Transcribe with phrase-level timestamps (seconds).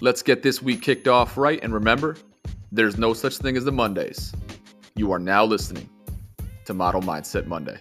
[0.00, 1.58] Let's get this week kicked off right.
[1.60, 2.16] And remember,
[2.70, 4.32] there's no such thing as the Mondays.
[4.94, 5.88] You are now listening
[6.66, 7.78] to Model Mindset Monday.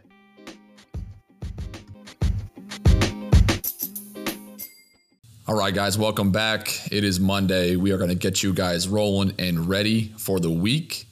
[5.48, 6.92] All right, guys, welcome back.
[6.92, 7.76] It is Monday.
[7.76, 11.06] We are going to get you guys rolling and ready for the week.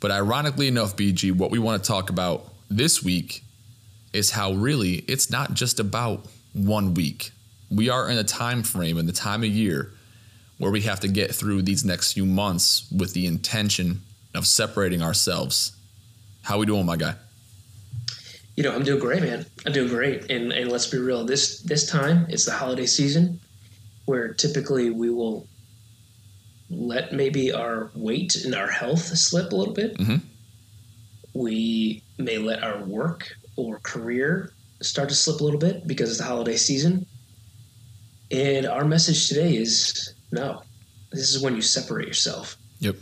[0.00, 3.44] But ironically enough, BG, what we want to talk about this week
[4.14, 6.24] is how really it's not just about
[6.54, 7.32] one week.
[7.70, 9.92] We are in a time frame and the time of year
[10.58, 14.02] where we have to get through these next few months with the intention
[14.34, 15.72] of separating ourselves.
[16.42, 17.14] How we doing, my guy?
[18.56, 19.46] You know, I'm doing great, man.
[19.64, 20.30] I'm doing great.
[20.30, 23.40] And and let's be real, this this time it's the holiday season
[24.04, 25.46] where typically we will
[26.70, 29.96] let maybe our weight and our health slip a little bit.
[29.96, 30.16] Mm-hmm.
[31.34, 36.18] We may let our work or career start to slip a little bit because it's
[36.18, 37.06] the holiday season.
[38.30, 40.62] And our message today is no,
[41.10, 42.56] this is when you separate yourself.
[42.80, 42.96] Yep.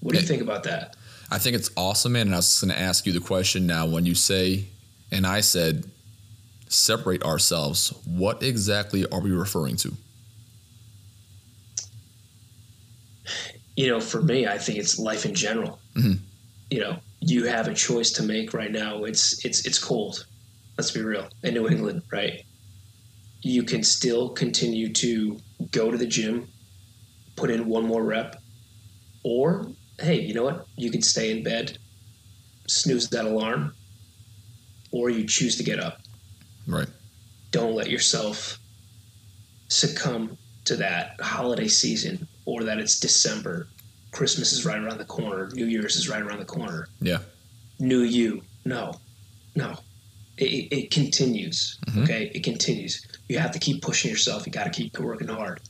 [0.00, 0.96] What do you think about that?
[1.30, 2.28] I think it's awesome, man.
[2.28, 4.64] And I was going to ask you the question now when you say,
[5.10, 5.90] and I said,
[6.68, 9.92] separate ourselves, what exactly are we referring to?
[13.76, 15.78] You know, for me, I think it's life in general.
[15.94, 16.14] Mm-hmm.
[16.70, 19.04] You know, you have a choice to make right now.
[19.04, 20.26] It's it's it's cold.
[20.76, 21.28] Let's be real.
[21.42, 22.44] In New England, right?
[23.40, 25.38] You can still continue to
[25.70, 26.48] go to the gym,
[27.36, 28.36] put in one more rep,
[29.22, 29.68] or
[30.00, 30.66] hey, you know what?
[30.76, 31.78] You can stay in bed,
[32.66, 33.74] snooze that alarm,
[34.92, 36.00] or you choose to get up.
[36.66, 36.88] Right.
[37.50, 38.58] Don't let yourself
[39.68, 43.68] succumb to that holiday season or that it's December.
[44.10, 45.50] Christmas is right around the corner.
[45.52, 46.88] New Year's is right around the corner.
[47.00, 47.18] Yeah.
[47.78, 48.42] New you.
[48.64, 48.94] No.
[49.54, 49.78] No.
[50.38, 51.78] It, it continues.
[51.86, 52.02] Mm-hmm.
[52.04, 52.30] Okay.
[52.34, 53.06] It continues.
[53.28, 54.46] You have to keep pushing yourself.
[54.46, 55.60] You got to keep working hard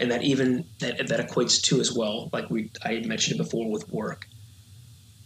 [0.00, 2.30] and that even that that equates to as well.
[2.32, 4.26] Like we I mentioned it before with work.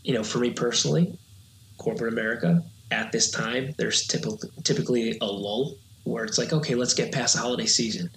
[0.02, 1.16] You know, for me personally,
[1.78, 6.92] corporate America at this time, there's typically typically a lull where it's like, okay, let's
[6.92, 8.10] get past the holiday season.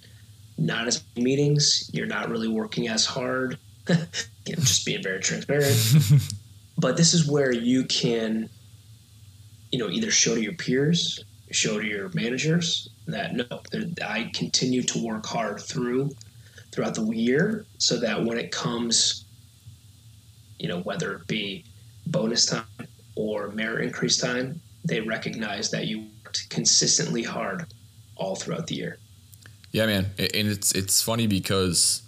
[0.58, 1.88] Not as many meetings.
[1.94, 3.58] You're not really working as hard.
[3.88, 4.04] you know,
[4.56, 5.74] just being very transparent.
[6.78, 8.50] but this is where you can,
[9.70, 13.44] you know, either show to your peers, show to your managers that no,
[14.06, 16.10] I continue to work hard through
[16.72, 19.24] throughout the year so that when it comes,
[20.58, 21.64] you know, whether it be
[22.06, 22.64] bonus time
[23.16, 27.66] or merit increase time, they recognize that you worked consistently hard
[28.16, 28.98] all throughout the year.
[29.72, 32.02] Yeah, man, and it's it's funny because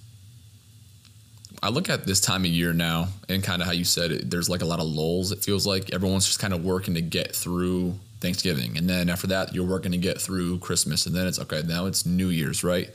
[1.63, 4.31] I look at this time of year now, and kind of how you said it.
[4.31, 5.31] There's like a lot of lulls.
[5.31, 9.27] It feels like everyone's just kind of working to get through Thanksgiving, and then after
[9.29, 11.63] that, you're working to get through Christmas, and then it's okay.
[11.67, 12.91] Now it's New Year's, right?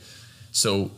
[0.52, 0.90] So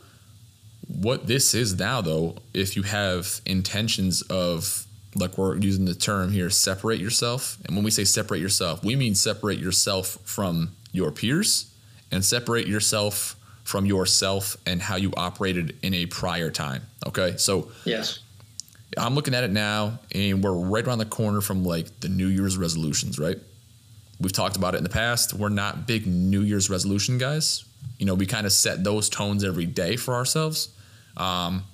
[0.88, 6.32] what this is now, though, if you have intentions of, like we're using the term
[6.32, 7.58] here, separate yourself.
[7.64, 11.70] And when we say separate yourself, we mean separate yourself from your peers
[12.10, 13.36] and separate yourself
[13.68, 16.80] from yourself and how you operated in a prior time.
[17.06, 17.36] Okay.
[17.36, 18.20] So, yes.
[18.96, 22.28] I'm looking at it now, and we're right around the corner from like the New
[22.28, 23.36] Year's resolutions, right?
[24.18, 25.34] We've talked about it in the past.
[25.34, 27.66] We're not big New Year's resolution guys.
[27.98, 30.70] You know, we kind of set those tones every day for ourselves.
[31.18, 31.64] Um,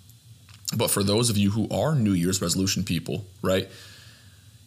[0.77, 3.71] but for those of you who are New Year's resolution people, right?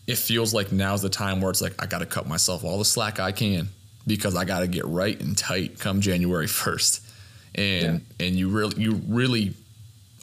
[0.08, 2.78] It feels like now's the time where it's like, I got to cut myself all
[2.78, 3.68] the slack I can
[4.08, 7.02] because I got to get right and tight come January 1st.
[7.58, 8.26] And, yeah.
[8.28, 9.54] and you really, you really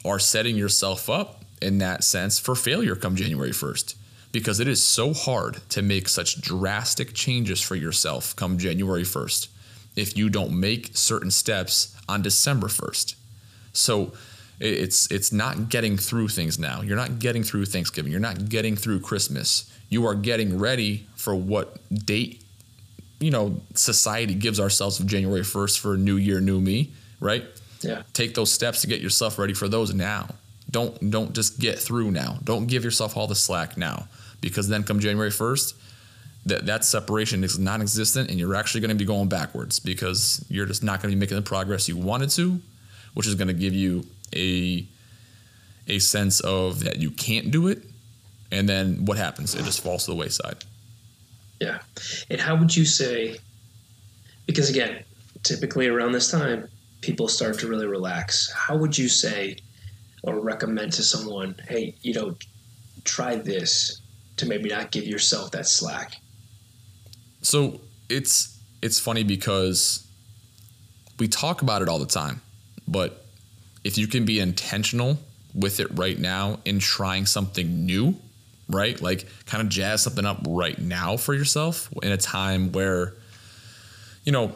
[0.05, 3.95] are setting yourself up in that sense for failure come January 1st
[4.31, 9.47] because it is so hard to make such drastic changes for yourself come January 1st
[9.95, 13.15] if you don't make certain steps on December 1st.
[13.73, 14.13] So,
[14.59, 16.81] it's it's not getting through things now.
[16.81, 18.11] You're not getting through Thanksgiving.
[18.11, 19.69] You're not getting through Christmas.
[19.89, 22.41] You are getting ready for what date
[23.19, 27.45] you know society gives ourselves of January 1st for new year, new me, right?
[27.81, 28.03] Yeah.
[28.13, 30.29] Take those steps to get yourself ready for those now.
[30.69, 32.39] Don't don't just get through now.
[32.43, 34.07] Don't give yourself all the slack now
[34.41, 35.73] because then come January 1st,
[36.45, 40.65] that that separation is non-existent and you're actually going to be going backwards because you're
[40.65, 42.59] just not going to be making the progress you wanted to,
[43.13, 44.85] which is going to give you a
[45.87, 47.83] a sense of that you can't do it,
[48.51, 49.53] and then what happens?
[49.55, 50.57] It just falls to the wayside.
[51.59, 51.79] Yeah,
[52.29, 53.37] and how would you say?
[54.45, 55.03] Because again,
[55.43, 56.67] typically around this time,
[57.05, 58.51] people start to really relax.
[58.51, 59.57] How would you say
[60.23, 62.35] or recommend to someone, hey, you know,
[63.03, 64.01] try this
[64.37, 66.15] to maybe not give yourself that slack?
[67.43, 67.79] So
[68.09, 70.07] it's it's funny because
[71.19, 72.41] we talk about it all the time,
[72.87, 73.25] but
[73.83, 75.19] if you can be intentional
[75.53, 78.15] with it right now in trying something new,
[78.67, 78.99] right?
[78.99, 83.13] Like kind of jazz something up right now for yourself in a time where,
[84.23, 84.55] you know,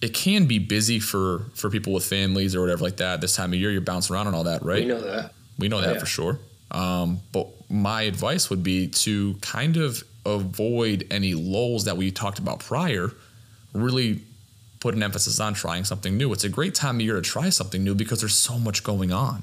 [0.00, 3.20] it can be busy for for people with families or whatever like that.
[3.20, 4.82] This time of year, you're bouncing around and all that, right?
[4.84, 5.32] We know that.
[5.58, 6.00] We know that Yeah.
[6.00, 6.38] for sure.
[6.70, 12.38] Um, but my advice would be to kind of avoid any lulls that we talked
[12.38, 13.10] about prior.
[13.72, 14.20] Really
[14.80, 16.32] put an emphasis on trying something new.
[16.32, 19.10] It's a great time of year to try something new because there's so much going
[19.12, 19.42] on.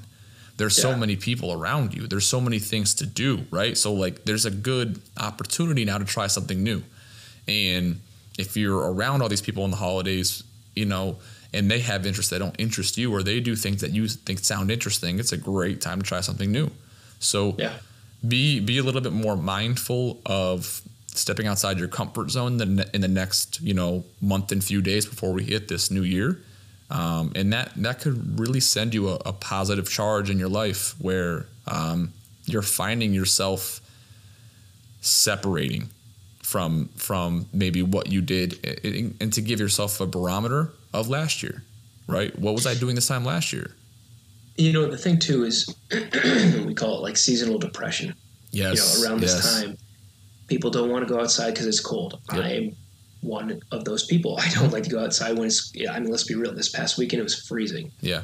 [0.56, 2.06] There's so many people around you.
[2.06, 3.76] There's so many things to do, right?
[3.76, 6.82] So like there's a good opportunity now to try something new.
[7.46, 8.00] And
[8.38, 10.42] if you're around all these people in the holidays,
[10.74, 11.16] you know,
[11.52, 14.40] and they have interests that don't interest you or they do things that you think
[14.40, 16.70] sound interesting, it's a great time to try something new.
[17.18, 17.72] So Yeah.
[18.26, 20.82] be be a little bit more mindful of
[21.14, 24.82] stepping outside your comfort zone in the, in the next you know month and few
[24.82, 26.38] days before we hit this new year
[26.90, 30.94] um, and that that could really send you a, a positive charge in your life
[31.00, 32.12] where um,
[32.44, 33.80] you're finding yourself
[35.00, 35.88] separating
[36.46, 38.64] from from maybe what you did
[39.20, 41.64] and, to give yourself a barometer of last year
[42.06, 43.74] right what was i doing this time last year
[44.56, 45.66] You know, the thing too is
[46.64, 48.14] we call it like seasonal depression.
[48.52, 49.60] yes you know, around this yes.
[49.60, 49.76] time,
[50.46, 52.20] people don't want to go outside because it's cold.
[52.32, 52.44] Yep.
[52.44, 52.76] I am
[53.22, 54.38] one of those people.
[54.44, 55.72] I don't like to go outside when it's.
[55.74, 56.54] Yeah, I mean, let's be real.
[56.54, 58.22] This past weekend it was freezing, yeah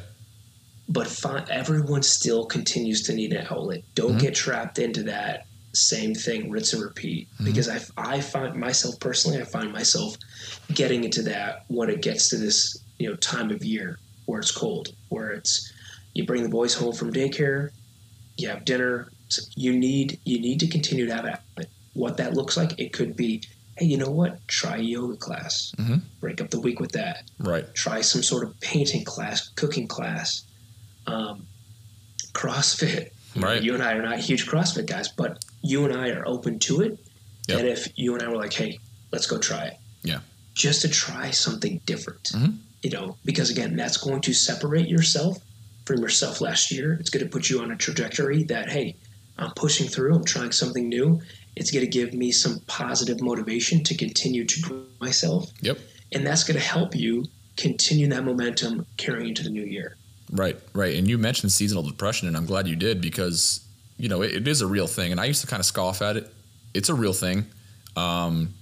[0.89, 3.83] but fi- everyone still continues to need an outlet.
[3.95, 4.21] Don't Mhm.
[4.21, 7.29] get trapped into that same thing, rinse and repeat.
[7.41, 7.45] Mhm.
[7.47, 10.17] Because I, I find myself personally, I find myself
[10.75, 14.53] getting into that when it gets to this you know time of year where it's
[14.53, 15.73] cold, where it's
[16.15, 17.71] you bring the boys home from daycare,
[18.37, 19.11] you have dinner.
[19.29, 21.71] So you need you need to continue to have an outlet.
[21.95, 23.43] What that looks like, it could be,
[23.79, 24.47] hey, you know what?
[24.49, 25.73] Try yoga class.
[25.79, 26.03] Mhm.
[26.21, 27.25] Break up the week with that.
[27.39, 30.43] right Try some sort of painting class, cooking class,
[31.07, 31.47] um,
[32.35, 33.11] CrossFit.
[33.35, 33.63] Know, Right.
[33.63, 36.83] You and I are not huge CrossFit guys, but you and I are open to
[36.83, 36.99] it.
[37.49, 37.59] Yep.
[37.59, 38.79] And if you and I were like, hey,
[39.11, 39.77] let's go try it.
[40.03, 40.21] Yeah.
[40.55, 42.25] Just to try something different.
[42.35, 42.59] Mhm.
[42.83, 45.39] You know, because again, that's going to separate yourself
[45.87, 46.95] from yourself last year.
[46.95, 48.97] It's going to put you on a trajectory that, hey,
[49.39, 51.21] I'm pushing through, I'm trying something new.
[51.57, 55.51] It's going to give me some positive motivation to continue to grow myself.
[55.61, 55.79] Yep.
[56.13, 57.25] And that's going to help you
[57.57, 59.97] continue that momentum carrying into the new year.
[60.33, 60.97] Right, right.
[60.97, 63.61] And you mentioned seasonal depression, and I'm glad you did because
[63.99, 65.13] you know it, it is a real thing.
[65.13, 66.33] And I used to kind of scoff at it.
[66.73, 67.45] It's a real thing,
[67.97, 68.55] um,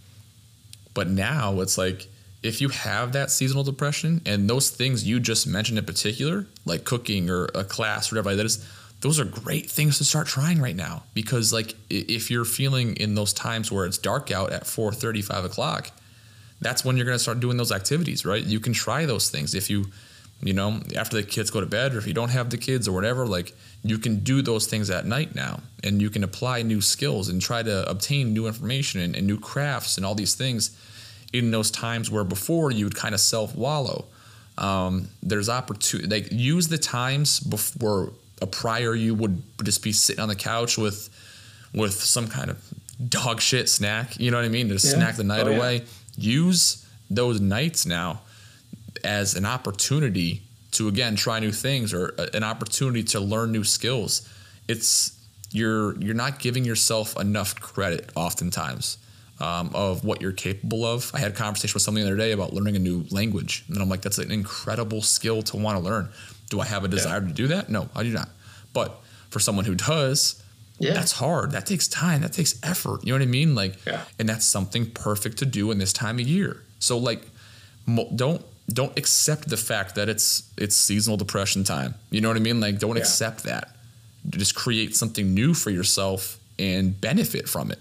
[0.95, 2.09] but now it's like
[2.43, 6.85] if you have that seasonal depression and those things you just mentioned in particular, like
[6.85, 8.67] cooking or a class or whatever that is,
[9.01, 13.15] those are great things to start trying right now because like if you're feeling in
[13.15, 15.91] those times where it's dark out at 4:30, 5 o'clock,
[16.61, 18.43] that's when you're going to start doing those activities, right?
[18.43, 19.87] You can try those things if you
[20.43, 22.89] you know, after the kids go to bed, or if you don't have the kids
[22.89, 23.53] or whatever, like
[23.83, 27.41] you can do those things at night now and you can apply new skills and
[27.43, 30.77] try to obtain new information and, and new crafts and all these things
[31.33, 34.05] in those times where before you would kind of self wallow.
[34.59, 38.13] Um, there's opportunity, like use the times before
[38.43, 41.09] a prior you would just be sitting on the couch with
[41.73, 42.59] with some kind of
[43.09, 44.81] dog shit snack, you know what I mean, to Yeah.
[44.81, 45.57] snack the night Oh, yeah.
[45.57, 45.85] away.
[46.19, 48.21] Use those nights now
[49.05, 54.29] as an opportunity to again try new things or an opportunity to learn new skills.
[54.69, 55.17] It's
[55.51, 58.99] you're you're not giving yourself enough credit oftentimes
[59.41, 61.11] um, of what you're capable of.
[61.15, 63.79] I had a conversation with somebody the other day about learning a new language and
[63.79, 66.09] i'm like that's an incredible skill to want to learn.
[66.51, 67.69] Do i have a desire to do that?
[67.69, 68.29] No i do not.
[68.73, 70.41] But for someone who does
[70.79, 70.93] Yeah.
[70.95, 71.51] that's hard.
[71.53, 72.23] That takes time.
[72.23, 73.03] That takes effort.
[73.05, 73.55] You know what i mean?
[73.57, 74.05] Like Yeah.
[74.21, 76.63] and that's something perfect to do in this time of year.
[76.79, 77.23] So like
[77.87, 82.37] mo- don't don't accept the fact that it's it's seasonal depression time you know what
[82.37, 83.03] i mean like don't Yeah.
[83.03, 83.75] accept that
[84.31, 87.79] just create something new for yourself and benefit from it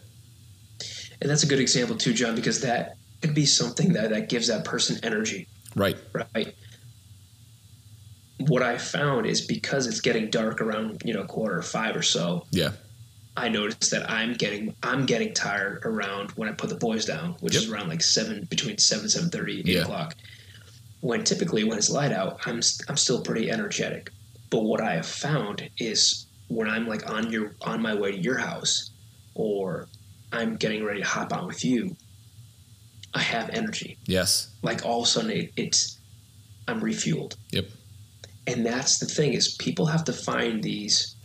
[1.21, 4.47] And that's a good example too, John, because that could be something that, that gives
[4.47, 5.97] that person energy, right
[6.33, 6.55] right?
[8.47, 12.45] What I found is because it's getting dark around, you know, quarter five or so,
[12.51, 12.71] yeah
[13.35, 17.35] I noticed that I'm getting I'm getting tired around when I put the boys down,
[17.41, 19.81] which is around like seven between seven seven thirty eight Yeah.
[19.81, 20.15] o'clock.
[21.01, 24.11] When typically when it's light out, I'm I'm still pretty energetic.
[24.49, 28.17] But what I have found is when I'm like on your on my way to
[28.17, 28.91] your house,
[29.33, 29.87] or
[30.31, 31.95] I'm getting ready to hop on with you,
[33.13, 33.97] I have energy.
[34.05, 35.99] yes Like all of a sudden it, it's
[36.67, 37.35] I'm refueled.
[37.51, 37.65] Yep.
[38.47, 41.15] And that's the thing is people have to find these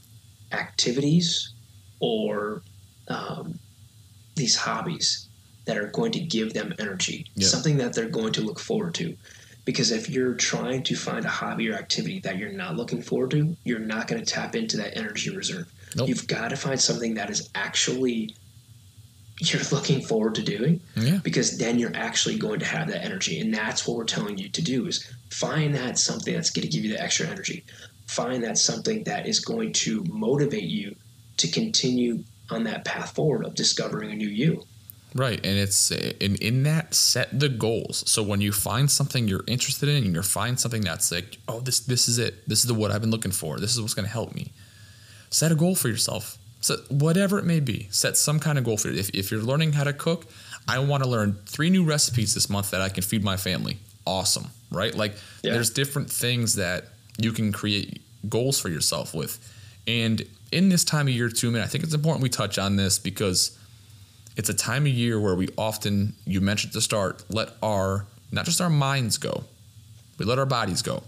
[0.52, 1.52] activities
[2.00, 2.62] or
[3.08, 3.58] um,
[4.36, 5.28] these hobbies
[5.66, 7.48] that are going to give them energy, Yep.
[7.48, 9.16] something that they're going to look forward to.
[9.64, 13.30] Because if you're trying to find a hobby or activity that you're not looking forward
[13.30, 15.72] to, you're not going to tap into that energy reserve.
[15.96, 16.08] Nope.
[16.08, 18.34] You've got to find something that is actually
[19.40, 21.18] you're looking forward to doing Yeah.
[21.22, 24.48] because then you're actually going to have that energy and that's what we're telling you
[24.50, 27.64] to do is find that something that's going to give you the extra energy
[28.06, 30.94] find that something that is going to motivate you
[31.38, 34.62] to continue on that path forward of discovering a new you
[35.16, 38.02] Right, and it's in in that set the goals.
[38.10, 41.60] So when you find something you're interested in, and you find something that's like, oh,
[41.60, 42.48] this this is it.
[42.48, 43.60] This is the what I've been looking for.
[43.60, 44.50] This is what's going to help me.
[45.30, 46.36] Set a goal for yourself.
[46.60, 48.98] So whatever it may be, set some kind of goal for you.
[48.98, 50.26] If if you're learning how to cook,
[50.66, 53.78] I want to learn three new recipes this month that I can feed my family.
[54.06, 54.94] Awesome, right?
[54.94, 55.52] Like Yeah.
[55.52, 56.86] there's different things that
[57.18, 59.38] you can create goals for yourself with.
[59.86, 62.76] And in this time of year too, man, I think it's important we touch on
[62.76, 63.56] this because
[64.36, 68.06] it's a time of year where we often, you mentioned at the start, let our,
[68.32, 69.44] not just our minds go,
[70.18, 71.02] we let our bodies go.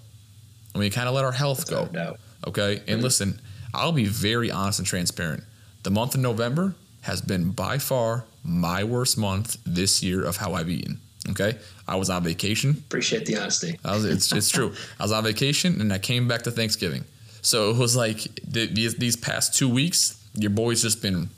[0.75, 1.85] And we kind of let our health go.
[1.85, 2.21] A doubt.
[2.47, 2.83] Okay.
[2.87, 3.40] And listen,
[3.73, 5.42] I'll be very honest and transparent.
[5.83, 10.54] The month of November has been by far my worst month this year of how
[10.54, 11.00] I've eaten.
[11.30, 11.56] Okay.
[11.88, 12.71] I was on vacation.
[12.71, 14.73] appreciate the honesty I was, it's, it's true.
[15.00, 17.04] I was on vacation and I came back to Thanksgiving.
[17.42, 18.18] So it was like
[18.52, 21.30] th- these, these past two weeks, your boy's just been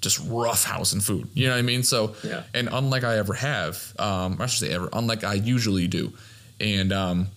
[0.00, 1.28] just rough housing food.
[1.34, 1.82] You know what I mean?
[1.82, 2.44] So, Yeah.
[2.54, 6.12] and unlike I ever have, um, I should say ever, unlike I usually do.
[6.60, 7.28] And um,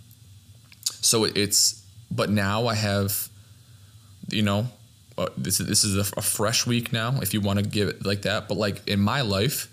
[1.01, 3.30] so it, it's, but now I have,
[4.30, 4.68] you know,
[5.18, 7.89] uh, this is this is a, a fresh week now, if you want to give
[7.89, 8.48] it like that.
[8.48, 9.68] But like in my life,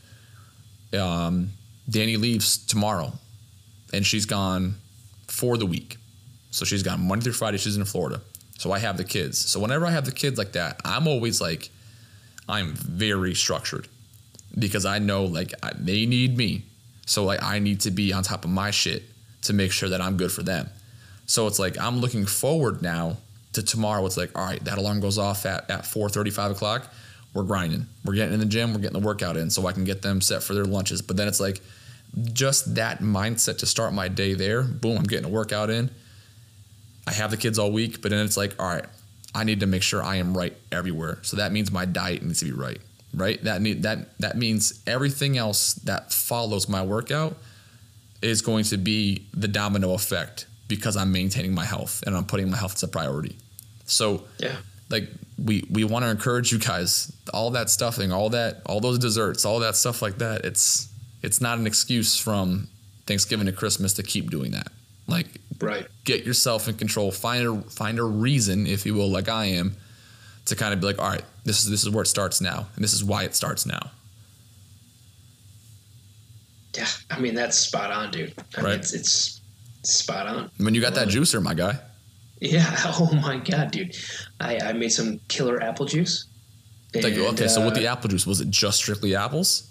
[0.99, 1.51] um,
[1.89, 3.13] Danny leaves tomorrow,
[3.93, 4.75] and she's gone
[5.27, 5.97] for the week.
[6.51, 7.59] So she's gone Monday through Friday.
[7.59, 8.21] She's in Florida.
[8.59, 9.39] So I have the kids.
[9.39, 11.71] So whenever I have the kids like that, I'm always like,
[12.49, 13.89] I'm very structured
[14.59, 16.63] because I know like I, they need me.
[17.07, 19.03] So like I need to be on top of my shit
[19.43, 20.69] to make sure that I'm good for them.
[21.27, 23.19] So it's like I'm looking forward now
[23.53, 24.05] to tomorrow.
[24.07, 26.93] It's like all right, that alarm goes off at at 4:30, 5 o'clock.
[27.35, 27.87] We're grinding.
[28.05, 28.73] We're getting in the gym.
[28.73, 31.03] We're getting the workout in, so I can get them set for their lunches.
[31.03, 31.61] But then it's like
[32.33, 34.63] just that mindset to start my day there.
[34.63, 35.91] Boom, I'm getting a workout in.
[37.07, 38.85] I have the kids all week, but then it's like, all right,
[39.35, 41.19] I need to make sure I am right everywhere.
[41.23, 42.81] So that means my diet needs to be right,
[43.15, 43.43] right?
[43.45, 47.37] That need that that means everything else that follows my workout
[48.23, 52.51] is going to be the domino effect because I'm maintaining my health and I'm putting
[52.51, 53.37] my health as a priority.
[53.85, 54.57] So yeah
[54.91, 55.09] like
[55.43, 59.45] we we want to encourage you guys all that stuffing all that all those desserts
[59.45, 60.89] all that stuff like that it's
[61.23, 62.69] it's not an excuse from
[63.07, 64.69] thanksgiving to christmas to keep doing that
[65.07, 65.27] like
[65.61, 65.87] right.
[66.05, 69.75] get yourself in control find a find a reason if you will like i am
[70.45, 72.67] to kind of be like all right this is this is where it starts now
[72.75, 73.91] and this is why it starts now.
[76.77, 78.35] Yeah i mean that's spot on dude.
[78.57, 78.71] I Right.
[78.71, 79.41] mean, it's, it's
[79.83, 80.51] spot on.
[80.59, 81.79] When you got that juicer my guy.
[82.41, 83.97] Yeah oh my god dude.
[84.41, 86.27] I, I made some killer apple juice.
[86.95, 89.69] Like And, okay so with uh, the apple juice was it just strictly apples?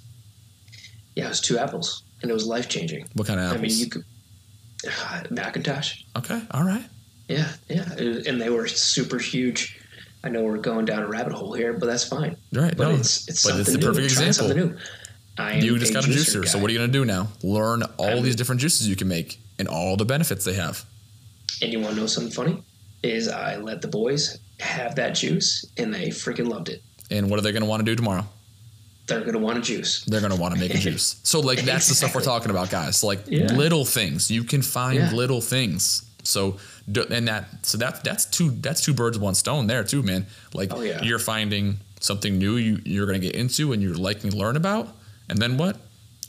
[1.15, 3.59] Yeah it was two apples and it was life changing what kind of apples?
[3.59, 4.03] i mean you could
[4.85, 6.85] Uh, McIntosh okay all right
[7.27, 9.79] Yeah, yeah, and they were super huge.
[10.23, 12.37] I know we're going down a rabbit hole here, but that's fine.
[12.53, 14.77] right But no it's it's but it's the perfect example Something new.
[15.37, 16.47] I am you just got a juicer.
[16.47, 17.27] So what are you gonna do now?
[17.43, 20.85] Learn all I'm- these different juices you can make and all the benefits they have.
[21.61, 22.61] And you want to know something funny?
[23.03, 26.81] Is I let the boys have that juice, and they freaking loved it.
[27.11, 28.25] And what are they gonna want to do tomorrow?
[29.07, 30.03] They're gonna want a juice.
[30.05, 31.19] They're gonna want to make a juice.
[31.23, 33.03] So like that's the stuff we're talking about, guys.
[33.03, 33.51] Like Yeah.
[33.53, 34.29] little things.
[34.29, 35.11] You can find Yeah.
[35.13, 36.03] little things.
[36.23, 36.57] So
[37.09, 40.25] and that so that that's two that's two birds one stone there too, man.
[40.53, 41.01] Like Oh, yeah.
[41.03, 44.93] you're finding something new you you're gonna get into and you're liking to learn about,
[45.29, 45.77] and then what?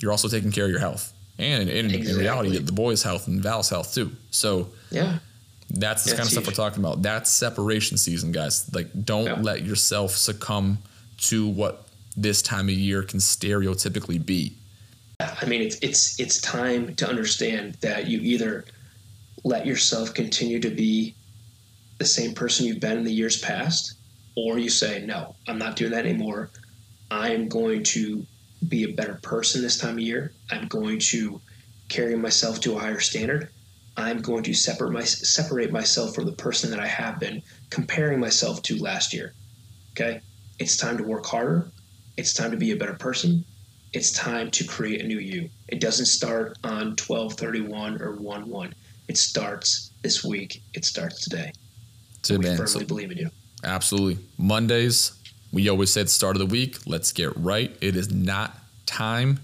[0.00, 1.12] You're also taking care of your health.
[1.38, 4.12] And in, in reality, the boys' health and Val's health too.
[4.30, 5.18] So Yeah,
[5.70, 7.02] That's the kind of it's stuff we're talking about.
[7.02, 8.64] That's separation season, guys.
[8.73, 10.78] Like, don't let yourself succumb
[11.28, 11.87] to what
[12.23, 14.57] this time of year can stereotypically be.
[15.21, 18.65] I mean it's it's it's time to understand that you either
[19.45, 21.15] let yourself continue to be
[21.99, 23.95] the same person you've been in the years past,
[24.37, 26.51] or you say, no, I'm not doing that anymore.
[27.11, 28.25] I am going to
[28.69, 30.33] be a better person this time of year.
[30.51, 31.41] I'm going to
[31.89, 33.51] carry myself to a higher standard.
[33.97, 38.21] I'm going to separate my separate myself from the person that I have been comparing
[38.21, 39.35] myself to last year.
[39.93, 40.21] Okay?
[40.61, 41.71] It's time to work harder.
[42.19, 43.45] It's time to be a better person.
[43.93, 45.49] It's time to create a new you.
[45.69, 48.75] It doesn't start on 1231 or 1 1.
[49.07, 50.61] It starts this week.
[50.75, 51.53] It starts today.
[52.25, 53.31] So, we man, firmly so believe in you.
[53.63, 54.23] absolutely.
[54.37, 55.13] Mondays,
[55.53, 57.75] we always say at the start of the week, let's get right.
[57.81, 59.39] It is not time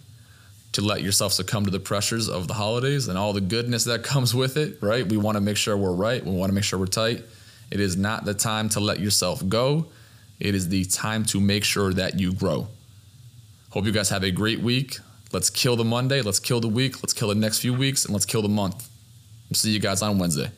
[0.73, 4.02] to let yourself succumb to the pressures of the holidays and all the goodness that
[4.02, 5.09] comes with it, right?
[5.09, 6.23] We want to make sure we're right.
[6.25, 7.23] We want to make sure we're tight.
[7.71, 9.87] It is not the time to let yourself go.
[10.40, 12.68] It is the time to make sure that you grow.
[13.70, 14.98] Hope you guys have a great week.
[15.32, 16.22] Let's kill the Monday.
[16.22, 17.02] Let's kill the week.
[17.02, 18.04] Let's kill the next few weeks.
[18.04, 18.88] And let's kill the month.
[19.52, 20.50] See you guys on Wednesday.